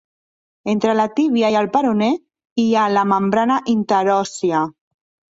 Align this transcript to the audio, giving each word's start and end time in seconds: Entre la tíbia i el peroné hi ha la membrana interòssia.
Entre 0.71 0.93
la 0.99 1.03
tíbia 1.17 1.49
i 1.55 1.57
el 1.59 1.67
peroné 1.75 2.07
hi 2.63 2.65
ha 2.75 2.85
la 2.93 3.03
membrana 3.11 3.57
interòssia. 3.75 4.63